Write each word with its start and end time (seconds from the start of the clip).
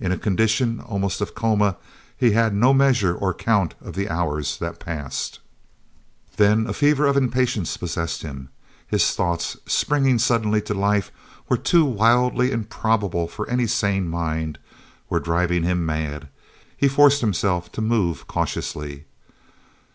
In 0.00 0.10
a 0.10 0.16
condition 0.16 0.80
almost 0.80 1.20
of 1.20 1.34
coma, 1.34 1.76
he 2.16 2.30
had 2.30 2.54
no 2.54 2.72
measure 2.72 3.14
or 3.14 3.34
count 3.34 3.74
of 3.82 3.94
the 3.94 4.08
hours 4.08 4.56
that 4.56 4.80
passed. 4.80 5.38
Then 6.38 6.66
a 6.66 6.72
fever 6.72 7.04
of 7.04 7.14
impatience 7.14 7.76
possessed 7.76 8.22
him; 8.22 8.48
his 8.86 9.12
thoughts, 9.12 9.58
springing 9.66 10.18
suddenly 10.18 10.62
to 10.62 10.72
life, 10.72 11.12
were 11.50 11.58
too 11.58 11.84
wildly 11.84 12.52
improbable 12.52 13.28
for 13.28 13.46
any 13.50 13.66
sane 13.66 14.08
mind, 14.08 14.58
were 15.10 15.20
driving 15.20 15.62
him 15.62 15.84
mad. 15.84 16.28
He 16.74 16.88
forced 16.88 17.20
himself 17.20 17.70
to 17.72 17.82
move 17.82 18.26
cautiously. 18.26 19.04